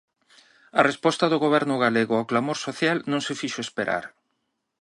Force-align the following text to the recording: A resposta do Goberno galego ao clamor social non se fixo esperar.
A 0.79 0.81
resposta 0.89 1.25
do 1.31 1.41
Goberno 1.45 1.75
galego 1.85 2.13
ao 2.17 2.27
clamor 2.31 2.57
social 2.67 2.97
non 3.11 3.21
se 3.25 3.33
fixo 3.41 3.59
esperar. 3.65 4.05